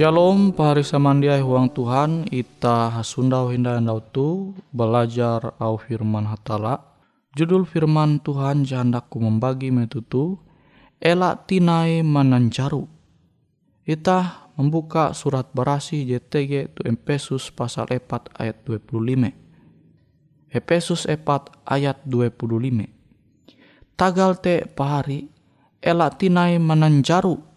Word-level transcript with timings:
Shalom 0.00 0.56
pahari 0.56 0.80
samandiai 0.80 1.44
huang 1.44 1.68
Tuhan 1.76 2.24
ita 2.32 2.88
hasundau 2.88 3.52
hinda 3.52 3.76
tu 4.08 4.56
belajar 4.72 5.52
au 5.60 5.76
firman 5.76 6.24
hatala 6.24 6.96
judul 7.36 7.68
firman 7.68 8.16
Tuhan 8.24 8.64
jahandaku 8.64 9.20
membagi 9.20 9.68
metutu 9.68 10.40
elak 11.04 11.44
tinai 11.44 12.00
mananjaru 12.00 12.88
ita 13.84 14.48
membuka 14.56 15.12
surat 15.12 15.52
berasi 15.52 16.08
JTG 16.08 16.72
tu 16.72 16.80
Efesus 16.88 17.52
pasal 17.52 17.92
4 17.92 18.40
ayat 18.40 18.56
25. 18.64 19.36
Efesus 20.48 21.04
4 21.04 21.20
ayat 21.68 22.00
25. 22.08 22.88
Tagal 24.00 24.40
te 24.40 24.64
pahari 24.64 25.28
elak 25.84 26.16
tinai 26.16 26.56
menanjaru 26.56 27.49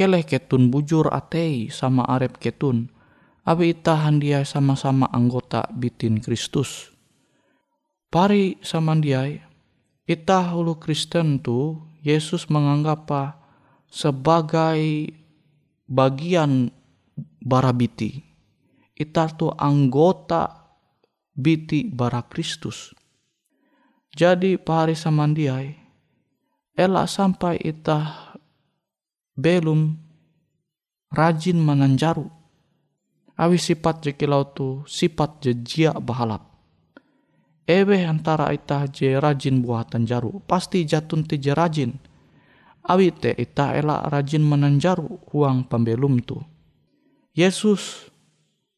keleh 0.00 0.24
ketun 0.24 0.72
bujur 0.72 1.12
atei 1.12 1.68
sama 1.68 2.08
arep 2.08 2.40
ketun 2.40 2.88
abi 3.44 3.76
itahan 3.76 4.16
dia 4.16 4.48
sama-sama 4.48 5.04
anggota 5.12 5.68
bitin 5.76 6.24
Kristus. 6.24 6.88
Pari 8.08 8.56
sama 8.64 8.96
dia 8.96 9.28
ita 10.08 10.40
hulu 10.56 10.80
Kristen 10.80 11.44
tu 11.44 11.84
Yesus 12.00 12.48
menganggap 12.48 13.12
sebagai 13.92 15.12
bagian 15.84 16.72
bara 17.44 17.76
biti. 17.76 18.24
Ita 18.96 19.28
tu 19.36 19.52
anggota 19.52 20.48
biti 21.36 21.92
bara 21.92 22.24
Kristus. 22.24 22.96
Jadi 24.16 24.56
pari 24.56 24.96
samandiai, 24.96 25.76
elak 26.72 27.06
sampai 27.06 27.60
ita 27.60 28.29
belum 29.40 29.96
rajin 31.16 31.58
menanjaru. 31.58 32.28
Awi 33.40 33.56
sifat 33.56 34.04
je 34.04 34.12
kilau 34.12 34.44
tu 34.52 34.84
sifat 34.84 35.40
je 35.40 35.52
jia 35.64 35.96
bahalap. 35.96 36.44
Ewe 37.64 38.04
antara 38.04 38.52
ita 38.52 38.84
je 38.92 39.16
rajin 39.16 39.64
buah 39.64 39.88
tanjaru, 39.88 40.44
pasti 40.44 40.84
jatun 40.84 41.24
ti 41.24 41.40
je 41.40 41.56
rajin 41.56 41.92
awite 42.86 43.34
ita 43.36 43.76
ela 43.76 44.08
rajin 44.08 44.44
menanjaru 44.44 45.30
uang 45.32 45.68
pembelum 45.68 46.20
tu. 46.24 46.40
Yesus 47.36 48.08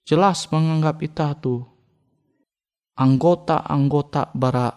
jelas 0.03 0.51
menganggap 0.51 0.99
ita 1.03 1.33
tu 1.39 1.63
anggota-anggota 2.99 4.35
bara 4.35 4.69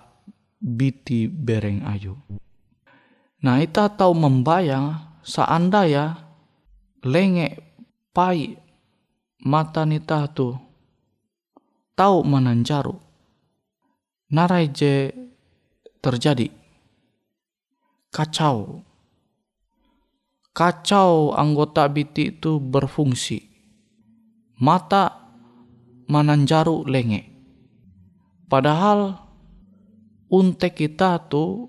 biti 0.56 1.28
bereng 1.28 1.84
ayu. 1.84 2.16
Nah 3.44 3.62
ita 3.62 3.92
tahu 3.92 4.16
membayang 4.16 5.15
seandainya 5.26 6.22
lenge 7.02 7.58
pai 8.14 8.54
mata 9.42 9.82
nita 9.90 10.30
tu 10.30 10.54
tahu 11.98 12.22
menanjaru. 12.22 12.94
Narai 14.26 14.70
je 14.74 15.14
terjadi 16.02 16.50
kacau 18.10 18.82
kacau 20.56 21.36
anggota 21.36 21.90
biti 21.92 22.32
itu 22.38 22.58
berfungsi. 22.62 23.44
Mata 24.56 25.34
menanjaru 26.08 26.88
lenge. 26.88 27.28
Padahal 28.48 29.20
unte 30.32 30.72
kita 30.72 31.28
tu 31.28 31.68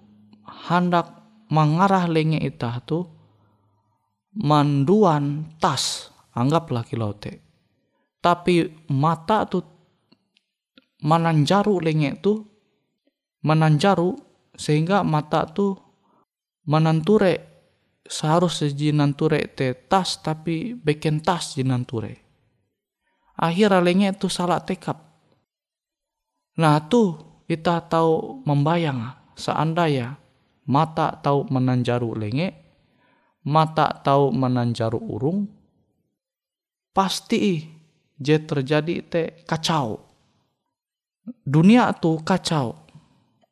hendak 0.70 1.10
mengarah 1.50 2.06
lenge 2.06 2.38
kita 2.38 2.78
tu 2.86 3.15
manduan 4.36 5.56
tas 5.56 6.12
anggaplah 6.36 6.84
kilote. 6.84 7.40
Tapi 8.20 8.86
mata 8.92 9.48
tu 9.48 9.64
menanjaru 11.00 11.80
lenge 11.80 12.20
tu 12.20 12.44
menanjaru 13.46 14.16
sehingga 14.56 15.04
mata 15.06 15.46
tu 15.48 15.76
menanture 16.66 17.56
seharusnya 18.06 18.72
jinan 18.74 19.14
ture 19.14 19.46
te 19.52 19.74
tas 19.86 20.18
tapi 20.20 20.74
bikin 20.74 21.22
tas 21.22 21.54
jinan 21.54 21.86
ture. 21.86 22.18
Akhir 23.36 23.72
alenya 23.72 24.16
itu 24.16 24.32
salah 24.32 24.64
tekap. 24.64 24.96
Nah 26.56 26.80
tuh 26.88 27.20
kita 27.46 27.84
tahu 27.84 28.42
membayang 28.48 29.12
seandainya 29.36 30.16
mata 30.66 31.14
tahu 31.20 31.46
menanjaru 31.52 32.16
lenge, 32.16 32.65
mata 33.46 33.86
tahu 34.02 34.34
menanjaru 34.34 34.98
urung, 34.98 35.46
pasti 36.90 37.62
je 38.18 38.36
terjadi 38.42 38.96
te 39.06 39.22
kacau. 39.46 40.02
Dunia 41.26 41.90
tuh 41.98 42.22
kacau, 42.22 42.74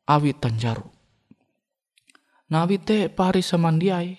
awi 0.07 0.31
tanjaru. 0.35 0.87
Nabi 2.51 2.75
te 2.79 3.07
pari 3.09 3.41
semandiai, 3.41 4.11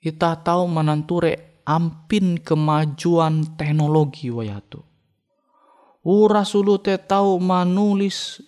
kita 0.00 0.40
tahu 0.40 0.64
menanture 0.68 1.60
ampin 1.68 2.40
kemajuan 2.40 3.56
teknologi 3.60 4.32
wayatu. 4.32 4.80
Ura 6.00 6.48
sulu 6.48 6.80
te 6.80 6.96
tahu 6.96 7.36
menulis 7.36 8.40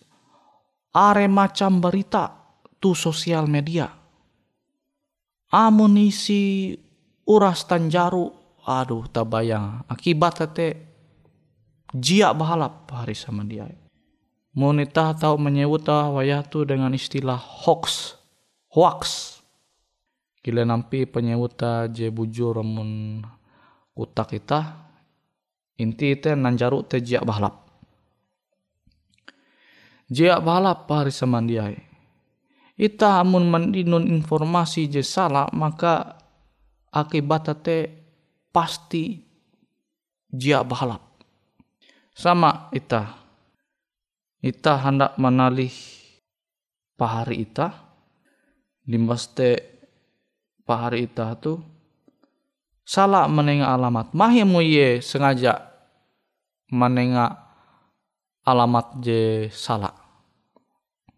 are 0.97 1.29
macam 1.29 1.85
berita 1.85 2.33
tu 2.81 2.97
sosial 2.97 3.45
media. 3.45 4.02
Amunisi 5.53 6.73
uras 7.29 7.69
tanjaru, 7.69 8.33
aduh 8.65 9.05
tabayang 9.13 9.85
akibat 9.85 10.49
te 10.57 10.81
jia 11.93 12.33
bahalap 12.33 12.89
hari 12.89 13.13
sama 13.13 13.45
dia. 13.45 13.69
Monita 14.57 15.13
tahu 15.13 15.37
menyebut 15.37 15.85
wayatu 15.89 16.65
dengan 16.65 16.93
istilah 16.97 17.37
hoax, 17.37 18.17
hoax 18.73 19.33
Kila 20.43 20.67
nampi 20.67 21.07
penyewuta 21.07 21.87
je 21.87 22.11
bujur 22.11 22.67
mun 22.67 23.23
utak 23.95 24.35
kita 24.35 24.91
inti 25.79 26.19
te 26.19 26.35
nanjaru 26.35 26.83
te 26.83 26.99
jiak 26.99 27.23
bahalap. 27.23 27.63
Jiak 30.11 30.43
bahalap 30.43 30.91
hari 30.91 31.15
semandiai. 31.15 31.92
Ita 32.83 33.23
amun 33.23 33.47
mendinun 33.47 34.11
informasi 34.11 34.91
je 34.91 35.07
salah 35.07 35.47
maka 35.55 36.19
akibat 36.91 37.55
te 37.63 37.87
pasti 38.51 39.23
jiak 40.27 40.67
bahalap. 40.67 41.03
Sama 42.11 42.67
ita. 42.75 43.23
Ita 44.43 44.83
hendak 44.83 45.15
menalih 45.23 45.71
pahari 46.99 47.47
ita. 47.47 47.71
Limbas 48.83 49.31
te 49.31 49.73
pahari 50.67 51.07
ita 51.07 51.39
tu 51.39 51.63
salah 52.83 53.31
menengah 53.31 53.73
alamat 53.73 54.11
mahimu 54.15 54.63
ye 54.63 54.99
sengaja 54.99 55.71
menengah 56.73 57.39
alamat 58.43 58.99
je 59.03 59.49
salah 59.53 59.92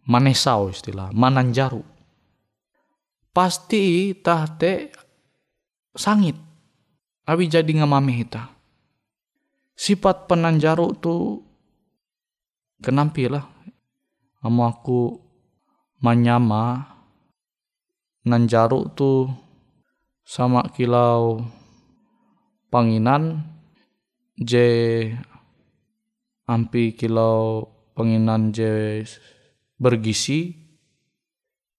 manesau 0.09 0.71
istilah 0.71 1.11
mananjaru. 1.13 1.83
Pasti 3.35 4.15
tahte 4.15 4.95
sangit. 5.97 6.39
Abi 7.25 7.49
jadi 7.49 7.73
ngamami 7.81 8.21
ita. 8.21 8.53
Sifat 9.75 10.31
penanjaru 10.31 10.95
tu 11.01 11.43
kenampilah 12.85 13.43
kamu 14.45 14.63
aku 14.71 15.25
menyama 16.05 16.85
nanjaru 18.29 18.93
tu 18.93 19.33
sama 20.21 20.69
kilau 20.69 21.41
panginan 22.69 23.41
je 24.37 25.09
ampi 26.45 26.93
kilau 26.93 27.73
panginan 27.97 28.53
je 28.53 29.01
bergisi 29.85 30.57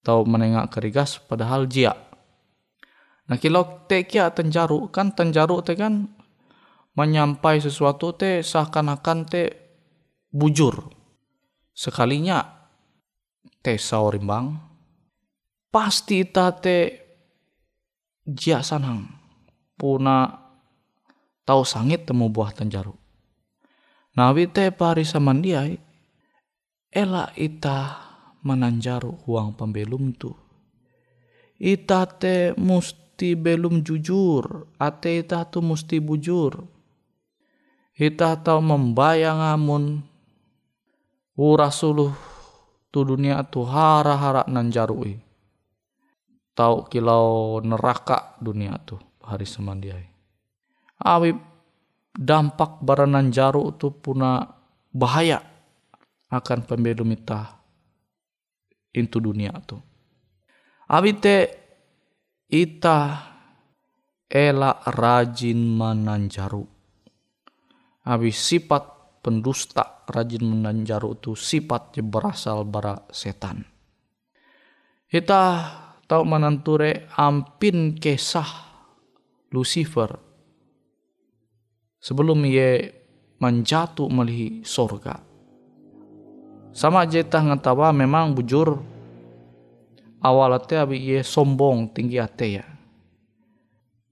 atau 0.06 0.22
menengak 0.22 0.70
kerigas 0.78 1.18
padahal 1.18 1.66
jia. 1.66 1.90
Nah 3.26 3.34
kilau 3.42 3.90
te 3.90 4.06
kia 4.06 4.30
tenjaru 4.30 4.86
kan 4.94 5.10
tenjaru 5.10 5.58
te 5.66 5.74
kan 5.74 6.06
menyampai 6.94 7.58
sesuatu 7.58 8.14
te 8.14 8.38
seakan-akan 8.46 9.18
te 9.26 9.42
bujur. 10.30 10.94
Sekalinya 11.74 12.38
te 13.66 13.74
saurimbang 13.74 14.54
pasti 15.74 16.22
tate 16.30 16.78
jia 18.22 18.62
sanang 18.62 19.10
puna 19.74 20.46
tau 21.42 21.66
sangit 21.66 22.06
temu 22.06 22.30
buah 22.30 22.54
tanjaru. 22.54 22.94
Nawi 24.14 24.48
te 24.48 24.70
pari 24.70 25.02
samandiai 25.02 25.85
ela 26.96 27.28
ita 27.36 28.00
menanjaru 28.40 29.28
uang 29.28 29.52
pembelum 29.52 30.16
tu. 30.16 30.32
Ita 31.60 32.08
te 32.08 32.56
musti 32.56 33.36
belum 33.36 33.84
jujur, 33.84 34.72
ate 34.80 35.20
ita 35.20 35.44
tu 35.44 35.60
musti 35.60 36.00
bujur. 36.00 36.64
Ita 37.96 38.40
tau 38.40 38.60
membayang 38.64 39.40
amun 39.40 40.00
urasuluh 41.36 42.12
tu 42.92 43.04
dunia 43.04 43.44
tu 43.44 43.64
hara-hara 43.64 44.48
nanjarui 44.48 45.16
tahu 46.56 46.88
kilau 46.88 47.60
neraka 47.60 48.40
dunia 48.40 48.80
tuh 48.80 49.00
hari 49.20 49.44
semandiai. 49.44 50.04
awi 51.04 51.36
dampak 52.16 52.80
baranan 52.80 53.28
jaru 53.28 53.76
itu 53.76 53.92
puna 53.92 54.44
bahaya 54.92 55.55
akan 56.30 56.66
pembelum 56.66 57.14
ita 57.14 57.56
into 58.96 59.22
dunia 59.22 59.54
tu. 59.62 59.78
Abi 60.90 61.12
te 61.18 61.36
ita 62.50 62.98
ela 64.26 64.82
rajin 64.90 65.58
menanjaru. 65.58 66.64
Abi 68.06 68.30
sifat 68.30 69.18
pendusta 69.22 70.06
rajin 70.06 70.46
menanjaru 70.46 71.18
itu 71.18 71.34
sifat 71.34 71.98
yang 71.98 72.10
berasal 72.10 72.62
bara 72.62 73.06
setan. 73.10 73.66
Kita 75.06 75.42
tahu 76.06 76.22
menanture 76.22 77.10
ampin 77.18 77.98
kesah 77.98 78.66
Lucifer 79.50 80.10
sebelum 82.02 82.42
ia 82.46 82.90
menjatuh 83.42 84.06
melihi 84.10 84.62
sorga. 84.66 85.35
Sama 86.76 87.08
jeta 87.08 87.40
ngetawa 87.40 87.88
memang 87.88 88.36
bujur 88.36 88.76
awal 90.20 90.60
ate 90.60 90.76
abi 90.76 91.00
ye 91.00 91.24
sombong 91.24 91.88
tinggi 91.96 92.20
ate 92.20 92.60
ya. 92.60 92.68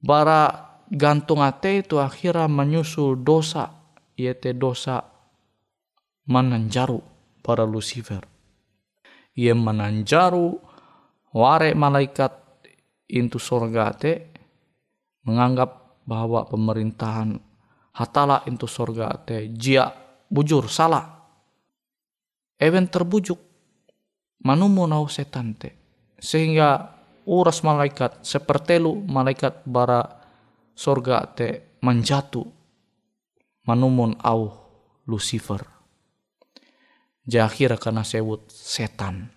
Bara 0.00 0.49
gantung 0.88 1.44
ate 1.44 1.85
itu 1.85 2.00
akhirnya 2.00 2.49
menyusul 2.49 3.21
dosa 3.21 3.68
te 4.16 4.50
dosa 4.56 5.04
menanjaru 6.25 7.04
para 7.44 7.68
Lucifer. 7.68 8.25
Ia 9.37 9.52
menanjaru 9.52 10.56
ware 11.37 11.76
malaikat 11.76 12.33
intu 13.12 13.37
sorga 13.37 13.92
ate 13.92 14.33
menganggap 15.28 16.00
bahwa 16.09 16.49
pemerintahan 16.49 17.37
hatala 17.92 18.40
intu 18.49 18.64
sorga 18.64 19.12
ate 19.12 19.52
jia 19.52 19.92
bujur 20.33 20.64
salah 20.73 21.13
Ewen 22.61 22.87
terbujuk. 22.88 23.40
Manumu 24.44 24.87
nau 24.87 25.08
setan 25.08 25.58
te. 25.58 25.75
Sehingga 26.20 26.94
uras 27.26 27.64
malaikat 27.66 28.23
sepertelu 28.23 28.92
malaikat 29.08 29.64
bara 29.66 30.04
sorga 30.76 31.26
te 31.34 31.78
menjatu. 31.82 32.46
Manumun 33.66 34.16
au 34.23 34.52
Lucifer. 35.08 35.61
Jahir 37.25 37.75
karena 37.80 38.04
sebut 38.04 38.52
setan 38.52 39.33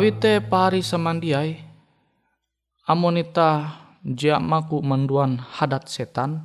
Awite 0.00 0.40
pari 0.40 0.80
samandiai 0.80 1.60
amonita 2.88 3.68
maku 4.40 4.80
manduan 4.80 5.36
hadat 5.36 5.92
setan 5.92 6.40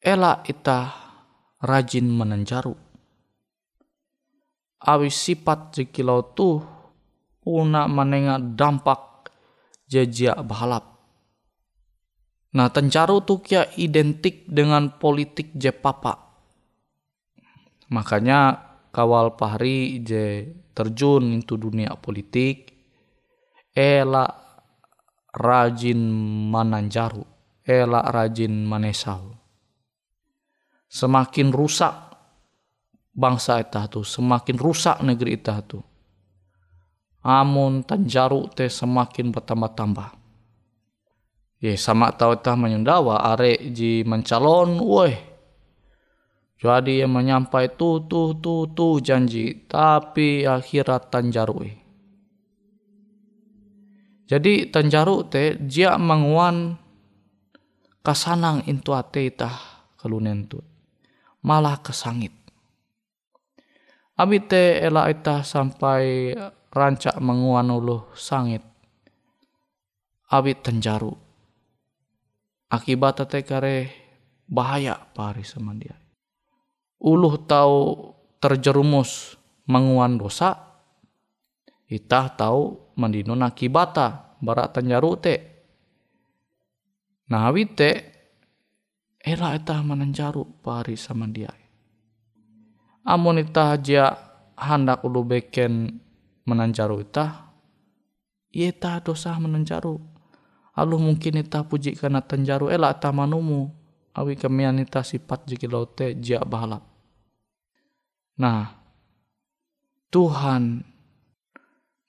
ela 0.00 0.40
ita 0.48 0.88
rajin 1.60 2.08
menenjaru 2.08 2.72
awi 4.80 5.12
sifat 5.12 5.76
jikilau 5.76 6.32
tu 6.32 6.64
una 7.44 7.84
menengah 7.92 8.40
dampak 8.40 9.28
jejak 9.84 10.40
balap. 10.48 10.96
Nah, 12.56 12.72
tencaru 12.72 13.20
tuh 13.20 13.44
kia 13.44 13.68
identik 13.76 14.48
dengan 14.48 14.96
politik 14.96 15.52
je 15.60 15.76
papa. 15.76 16.24
Makanya 17.92 18.72
kawal 18.94 19.34
pahri 19.34 19.98
je 20.06 20.54
terjun 20.70 21.34
into 21.34 21.58
dunia 21.58 21.98
politik, 21.98 22.70
ela 23.74 24.30
rajin 25.34 25.98
mananjaru, 26.54 27.26
ela 27.66 28.06
rajin 28.06 28.62
manesau. 28.62 29.34
Semakin 30.86 31.50
rusak 31.50 32.14
bangsa 33.10 33.58
itah 33.58 33.90
tu, 33.90 34.06
semakin 34.06 34.54
rusak 34.54 35.02
negeri 35.02 35.34
itah 35.34 35.58
tu 35.66 35.82
amun 37.24 37.80
tanjaru 37.80 38.52
te 38.52 38.68
semakin 38.68 39.32
bertambah-tambah. 39.32 40.12
Ye 41.64 41.80
sama 41.80 42.12
tahu 42.12 42.36
tah 42.44 42.52
menyundawa 42.60 43.24
are 43.24 43.56
ji 43.72 44.04
mencalon 44.04 44.76
woi. 44.84 45.16
Jadi 46.64 47.04
yang 47.04 47.12
menyampai 47.12 47.76
tu 47.76 48.00
tu 48.08 48.32
tu 48.40 48.64
tu 48.72 48.96
janji 49.04 49.68
tapi 49.68 50.48
akhirat 50.48 51.12
tanjaru 51.12 51.68
Jadi 54.24 54.72
tanjaru 54.72 55.28
te 55.28 55.60
dia 55.60 56.00
menguan 56.00 56.80
kasanang 58.00 58.64
intu 58.64 58.96
ate 58.96 59.28
itah 59.28 59.52
kalunen 60.00 60.48
tu. 60.48 60.64
Malah 61.44 61.84
kesangit. 61.84 62.32
Abi 64.16 64.40
te 64.40 64.80
ela 64.80 65.12
itah 65.12 65.44
sampai 65.44 66.32
rancak 66.74 67.20
menguan 67.20 67.68
uluh 67.70 68.08
sangit 68.18 68.64
awit 70.34 70.66
tenjaru 70.66 71.14
akibat 72.66 73.22
te 73.30 73.46
kare 73.46 73.76
bahaya 74.50 74.98
pari 75.14 75.46
sama 75.46 75.70
dia 75.78 76.03
uluh 77.04 77.36
tahu 77.36 78.16
terjerumus 78.40 79.36
menguan 79.68 80.16
dosa 80.16 80.56
itah 81.84 82.32
tahu 82.32 82.96
mendinun 82.96 83.44
akibata 83.44 84.40
barak 84.40 84.72
tenjaru 84.72 85.12
te. 85.20 85.36
Nah 87.28 87.52
te 87.76 87.90
era 89.20 89.52
itah 89.52 89.80
menenjaru 89.84 90.64
pari 90.64 90.96
sama 90.96 91.28
dia 91.28 91.52
amun 93.04 93.40
itah 93.40 93.76
aja 93.76 94.16
hendak 94.56 95.04
ulu 95.04 95.28
beken 95.28 96.00
menanjaru 96.48 97.04
itah 97.04 97.52
ta 98.80 98.92
dosa 99.04 99.36
menanjaru. 99.36 100.00
Alu 100.74 100.98
mungkin 100.98 101.38
ita 101.38 101.62
puji 101.62 101.94
karena 101.94 102.18
tanjaru 102.18 102.66
elak 102.66 102.98
ta 102.98 103.14
manumu. 103.14 103.70
Awi 104.14 104.38
kemian 104.38 104.78
ita 104.78 105.02
sifat 105.02 105.46
jiki 105.46 105.66
laute 105.66 106.18
jia 106.18 106.42
balap 106.42 106.93
nah 108.34 108.74
Tuhan 110.10 110.82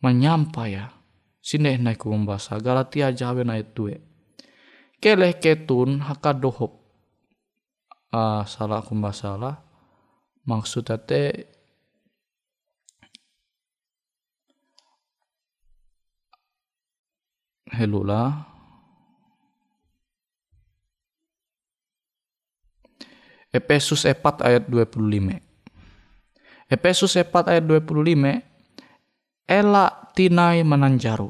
menyampa 0.02 0.70
ya 0.70 0.94
sini 1.42 1.78
naik 1.78 2.02
kumbasa 2.02 2.58
Galatia 2.62 3.14
jawe 3.14 3.42
naik 3.46 3.74
dua. 3.78 3.98
Keleh 5.02 5.38
ketun 5.38 6.02
hakadohop. 6.02 6.82
Uh, 8.16 8.48
salah 8.48 8.80
kumbasalah 8.80 9.60
maksudnya 10.48 10.96
te 10.96 11.52
helula 17.76 18.46
Efesus 23.52 24.08
4 24.08 24.48
ayat 24.48 24.64
25 24.72 25.45
Efesus 26.72 27.14
4 27.18 27.52
ayat 27.52 27.64
25 27.64 28.42
Ela 29.46 29.86
tinai 30.18 30.66
menanjaru 30.66 31.30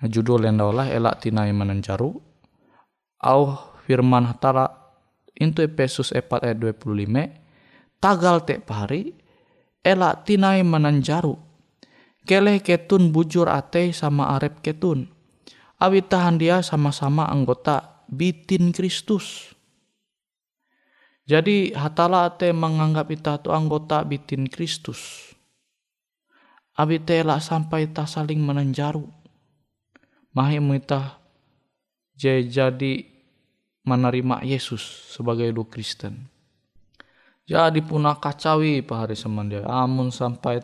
nah, 0.00 0.08
Judul 0.08 0.44
yang 0.44 0.60
daulah 0.60 0.88
Ela 0.88 1.16
tinai 1.16 1.52
menanjaru 1.54 2.12
Au 3.24 3.40
firman 3.88 4.28
hatala 4.28 4.68
Into 5.38 5.64
Efesus 5.64 6.12
4 6.12 6.44
ayat 6.44 6.58
25 6.60 8.00
Tagal 8.02 8.36
te 8.44 8.60
pari 8.60 9.16
Ela 9.80 10.12
tinai 10.20 10.60
menanjaru 10.60 11.54
Keleh 12.24 12.64
ketun 12.64 13.12
bujur 13.12 13.52
ate 13.52 13.92
sama 13.92 14.32
arep 14.40 14.64
ketun. 14.64 15.12
Awit 15.76 16.08
tahan 16.08 16.40
dia 16.40 16.64
sama-sama 16.64 17.28
anggota 17.28 18.00
bitin 18.08 18.72
Kristus. 18.72 19.52
Jadi 21.24 21.72
hatala 21.72 22.28
ate 22.28 22.52
menganggap 22.52 23.08
kita 23.08 23.40
tu 23.40 23.48
anggota 23.48 24.04
bitin 24.04 24.44
Kristus. 24.48 25.32
Abi 26.76 27.00
tela 27.00 27.40
sampai 27.40 27.88
tak 27.88 28.10
saling 28.10 28.42
menenjaru. 28.44 29.08
Mahi 30.34 30.58
kita 30.58 31.16
jadi 32.18 32.94
menerima 33.86 34.42
Yesus 34.44 35.14
sebagai 35.14 35.48
lu 35.54 35.64
Kristen. 35.64 36.28
Jadi 37.44 37.80
punah 37.84 38.18
kacawi 38.18 38.82
pahari 38.82 39.14
semandia. 39.14 39.62
Amun 39.64 40.10
sampai 40.10 40.58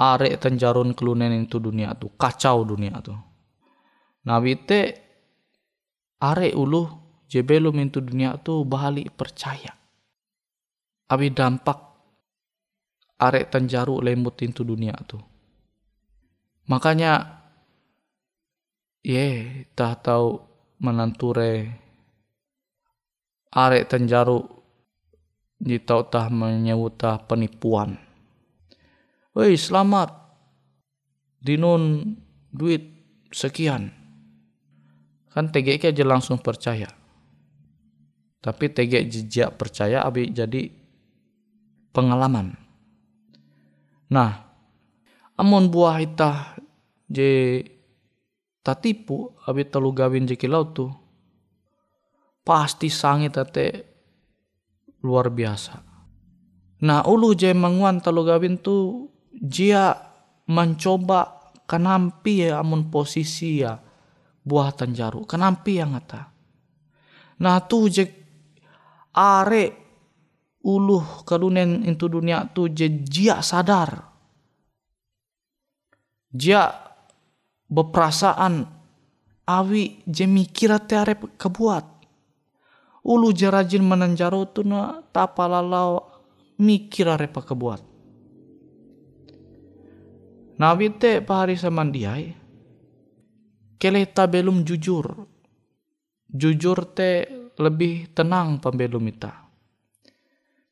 arek 0.00 0.40
tenjarun 0.40 0.96
kelunen 0.96 1.44
itu 1.44 1.60
dunia 1.60 1.92
tu 1.92 2.08
kacau 2.16 2.64
dunia 2.64 2.96
tu 3.04 3.12
nabi 4.24 4.56
te 4.56 4.80
arek 6.16 6.56
ulu 6.56 6.88
jebelum 7.30 7.78
itu 7.78 8.02
dunia 8.02 8.34
tu 8.42 8.66
balik 8.66 9.14
percaya. 9.14 9.70
Abi 11.06 11.30
dampak 11.30 11.78
arek 13.22 13.54
tenjaru 13.54 14.02
lembut 14.02 14.34
itu 14.42 14.66
dunia 14.66 14.98
tu. 15.06 15.22
Makanya 16.66 17.38
ye 19.06 19.46
tak 19.78 20.02
tahu 20.02 20.42
menanture 20.82 21.70
arek 23.54 23.86
tenjaru 23.86 24.42
di 25.60 25.78
tau 25.78 26.06
tah 26.10 26.26
menyewutah 26.26 27.30
penipuan. 27.30 27.94
Woi 29.38 29.54
selamat. 29.54 30.18
Dinun 31.40 32.16
duit 32.50 32.82
sekian. 33.30 33.94
Kan 35.30 35.54
TGK 35.54 35.94
aja 35.94 36.04
langsung 36.04 36.42
percaya 36.42 36.99
tapi 38.40 38.72
TG 38.72 39.04
jejak 39.08 39.60
percaya 39.60 40.00
abi 40.04 40.32
jadi 40.32 40.72
pengalaman. 41.92 42.56
Nah 44.10 44.32
amun 45.36 45.68
buah 45.68 46.00
itah 46.00 46.56
je 47.06 47.60
tatipu 48.64 49.36
abi 49.44 49.68
telu 49.68 49.92
gawin 49.92 50.24
jeki 50.24 50.48
laut 50.48 50.72
tuh 50.72 50.92
pasti 52.40 52.88
sangi 52.88 53.28
tate 53.28 53.66
luar 55.04 55.28
biasa. 55.28 55.74
Nah 56.80 57.04
ulu 57.04 57.36
je 57.36 57.52
manguan 57.52 58.00
telu 58.00 58.24
gawin 58.24 58.56
tuh 58.56 59.12
dia 59.30 59.92
mencoba 60.48 61.52
kenampi 61.68 62.48
ya 62.48 62.64
amun 62.64 62.88
posisi 62.88 63.60
ya 63.62 63.76
buah 64.40 64.72
tanjaru 64.72 65.28
kenampi 65.28 65.76
yang 65.76 65.92
ngata. 65.92 66.32
Nah 67.40 67.56
tu 67.64 67.88
je 67.88 68.19
are 69.14 69.64
uluh 70.60 71.24
kalunen 71.24 71.82
itu 71.88 72.06
dunia 72.06 72.46
tu 72.52 72.68
je 72.68 72.86
jia 72.86 73.40
sadar 73.40 74.10
jia 76.30 76.68
beperasaan 77.66 78.68
awi 79.48 80.04
je 80.04 80.24
mikir 80.28 80.76
are 80.76 81.14
kebuat 81.34 81.86
ulu 83.02 83.32
je 83.32 83.48
rajin 83.48 83.82
menanjaru 83.82 84.52
tu 84.52 84.62
na 84.62 85.00
tapalalau 85.10 86.04
mikir 86.60 87.08
are 87.08 87.26
kebuat 87.26 87.90
Nabi 90.60 90.92
te 91.00 91.24
pahari 91.24 91.56
samandiai. 91.56 92.36
Kele 93.80 94.04
ta 94.12 94.28
belum 94.28 94.60
jujur. 94.60 95.08
Jujur 96.28 96.84
te 96.92 97.24
lebih 97.60 98.16
tenang 98.16 98.56
pembelum 98.58 99.04
ita. 99.12 99.36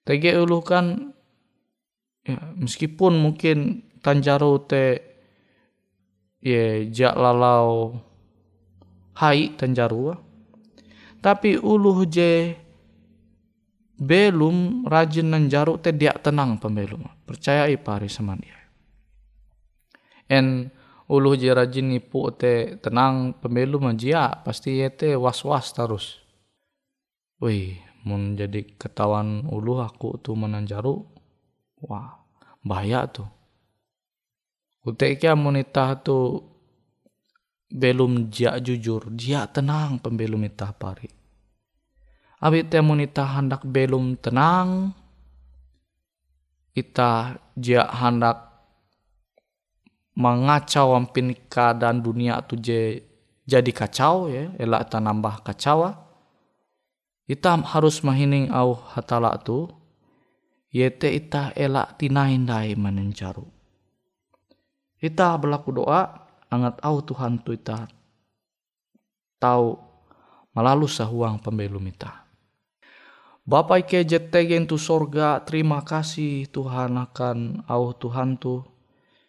Tege 0.08 0.32
ulu 0.40 0.64
kan 0.64 1.12
ya, 2.24 2.40
meskipun 2.56 3.20
mungkin 3.20 3.84
tanjaro 4.00 4.64
te 4.64 4.84
ye 6.40 6.88
jak 6.88 7.12
lalau 7.12 7.98
hai 9.20 9.52
tanjaru 9.52 10.14
tapi 11.18 11.58
ulu 11.58 12.06
je 12.06 12.54
belum 13.98 14.86
rajin 14.86 15.34
nanjaru 15.34 15.82
te 15.82 15.90
dia 15.90 16.14
tenang 16.14 16.56
pembelum 16.62 17.02
percaya 17.26 17.66
pari 17.74 18.06
semandia 18.06 18.54
en 20.30 20.70
ulu 21.10 21.34
je 21.34 21.50
rajin 21.50 21.90
nipu 21.90 22.30
te 22.36 22.78
tenang 22.78 23.34
pembelu 23.34 23.82
majia 23.82 24.30
pasti 24.44 24.78
ye 24.78 24.88
te 24.94 25.18
was 25.18 25.42
was 25.42 25.74
terus 25.74 26.27
wih 27.42 27.78
mun 28.06 28.38
jadi 28.38 28.64
ketahuan 28.78 29.46
ulu 29.50 29.82
aku 29.82 30.18
tuh 30.22 30.38
menanjaru 30.38 31.02
wah 31.82 32.22
bahaya 32.62 33.06
tuh 33.10 33.38
Kutek 34.88 35.20
kia 35.20 35.36
monita 35.36 36.00
tu 36.00 36.40
belum 37.68 38.32
dia 38.32 38.56
jujur, 38.56 39.12
dia 39.12 39.44
tenang 39.44 40.00
pembelum 40.00 40.48
itah 40.48 40.72
pari. 40.72 41.12
Abi 42.40 42.64
te 42.64 42.80
monita 42.80 43.26
hendak 43.36 43.68
belum 43.68 44.16
tenang, 44.16 44.96
ita 46.72 47.36
dia 47.52 47.84
hendak 47.84 48.48
mengacau 50.16 50.96
ampin 50.96 51.36
keadaan 51.52 52.00
dunia 52.00 52.40
tu 52.40 52.56
je 52.56 53.04
jadi 53.44 53.70
kacau 53.76 54.32
ya, 54.32 54.56
elak 54.56 54.88
ta 54.88 55.04
nambah 55.04 55.44
kacau. 55.44 56.07
Ita 57.28 57.60
harus 57.60 58.00
mahining 58.00 58.48
au 58.48 58.72
hatala 58.72 59.36
tu, 59.36 59.68
yete 60.72 61.12
ita 61.12 61.52
elak 61.52 62.00
tinain 62.00 62.48
dai 62.48 62.72
menenjaru 62.72 63.44
Ita 64.96 65.36
berlaku 65.36 65.76
doa, 65.76 66.08
angat 66.48 66.80
au 66.80 67.04
Tuhan 67.04 67.44
tu 67.44 67.52
ita 67.52 67.84
tahu 69.38 69.78
malalu 70.52 70.90
sahuang 70.90 71.38
pembelum 71.38 71.86
ita. 71.86 72.26
Bapa 73.48 73.80
ike 73.80 74.04
jetegen 74.04 74.68
tu 74.68 74.76
sorga, 74.76 75.40
terima 75.40 75.80
kasih 75.80 76.50
Tuhan 76.52 77.00
akan 77.00 77.64
au 77.64 77.96
Tuhan 77.96 78.36
tu. 78.36 78.60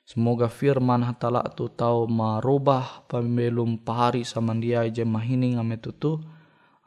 Semoga 0.04 0.50
firman 0.50 1.06
hatala 1.06 1.46
tu 1.54 1.70
tahu 1.70 2.10
merubah 2.10 3.06
pembelum 3.06 3.78
pahari 3.78 4.26
sama 4.26 4.58
dia 4.58 4.84
je 4.90 5.06
mahining 5.06 5.62
ame 5.62 5.78
tu 5.78 6.18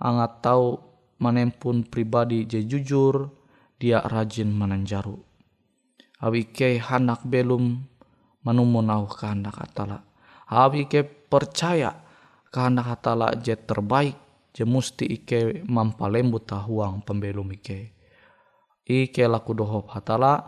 angat 0.03 0.42
tahu 0.42 0.92
menempun 1.23 1.87
pribadi 1.87 2.43
je 2.51 2.67
jujur 2.67 3.31
dia 3.79 4.03
rajin 4.03 4.51
menanjaru. 4.51 5.23
Awi 6.19 6.51
ke 6.51 6.83
hanak 6.83 7.23
belum 7.23 7.79
manumun 8.43 8.91
au 8.91 9.07
kehendak 9.07 9.55
hatala. 9.55 10.03
Habi 10.51 10.91
ke 10.91 11.07
percaya 11.07 11.95
kehendak 12.51 12.99
hatala 12.99 13.39
je 13.39 13.55
terbaik 13.55 14.19
je 14.51 14.67
musti 14.67 15.07
ike 15.07 15.63
mampalembu 15.71 16.43
tahuang 16.43 17.07
pembelum 17.07 17.55
ike. 17.55 17.95
Ike 18.83 19.23
laku 19.31 19.55
dohop 19.55 19.95
hatala 19.95 20.43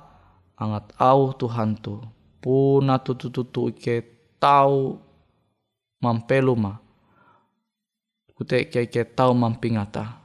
angat 0.58 0.90
au 0.98 1.34
Tuhan 1.34 1.78
tu 1.78 2.02
puna 2.42 2.98
tutu 2.98 3.30
tutu 3.30 3.70
ike 3.70 4.02
tau 4.42 4.98
mampeluma 6.02 6.78
kute 8.34 8.68
ike 8.68 8.90
ike 8.90 9.16
tau 9.16 9.32
mampingata 9.32 10.23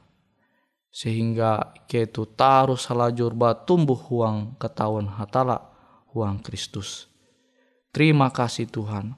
sehingga 0.90 1.70
ike 1.78 2.10
tu 2.10 2.26
taruh 2.26 2.78
salajur 2.78 3.30
ba 3.32 3.54
tumbuh 3.54 3.98
huang 3.98 4.58
ketahuan 4.58 5.06
hatala 5.06 5.70
huang 6.10 6.42
Kristus. 6.42 7.06
Terima 7.94 8.30
kasih 8.30 8.66
Tuhan. 8.66 9.14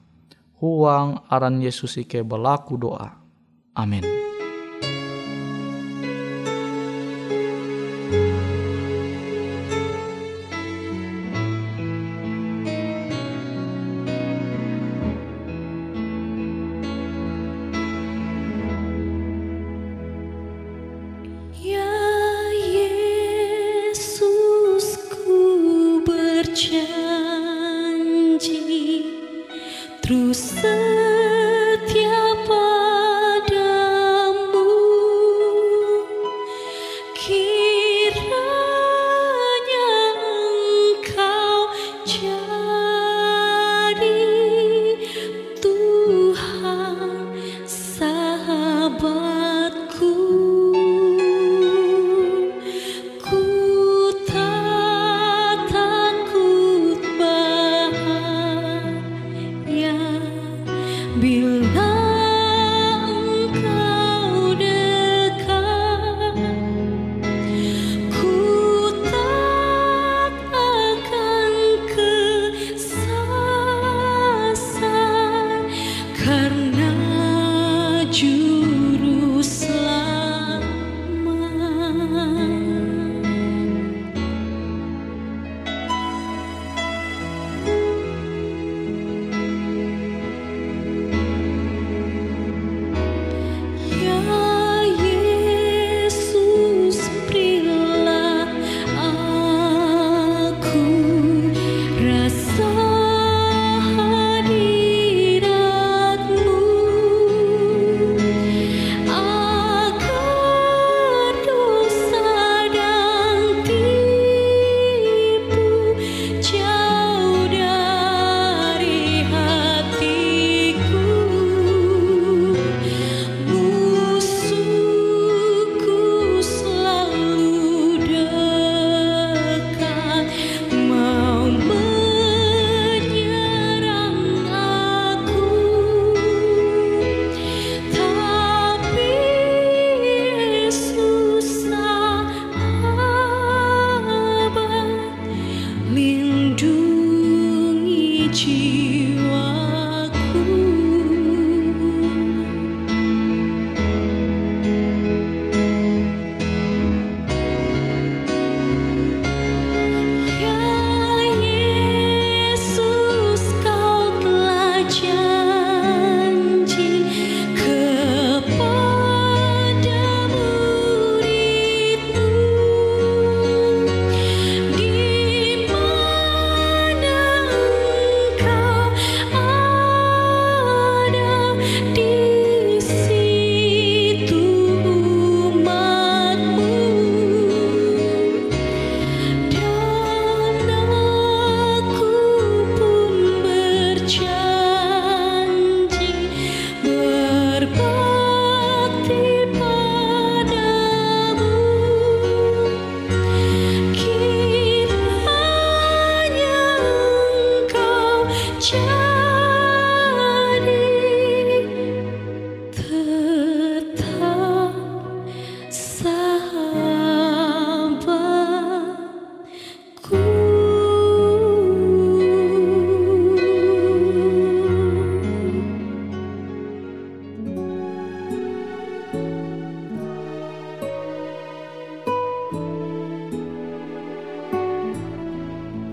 Huang 0.61 1.25
aran 1.27 1.59
Yesus 1.59 1.97
ike 1.97 2.21
berlaku 2.21 2.77
doa. 2.77 3.19
Amin. 3.73 4.12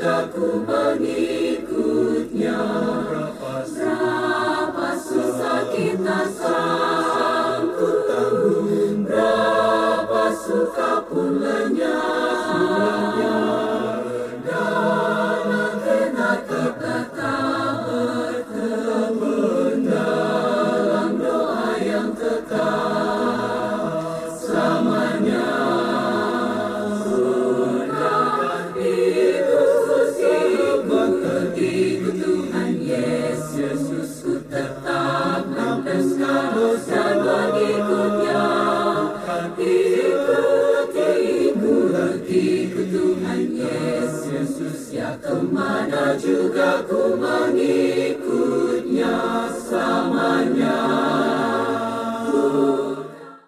Tuhan 0.00 0.96
Yesus 1.04 2.32